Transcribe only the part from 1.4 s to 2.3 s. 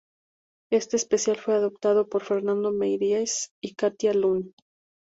adaptado por